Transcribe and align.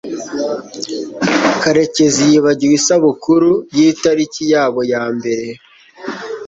karekezi 1.61 2.21
yibagiwe 2.31 2.73
isabukuru 2.79 3.51
yitariki 3.77 4.43
yabo 4.53 4.79
ya 4.91 5.03
mbere 5.17 5.47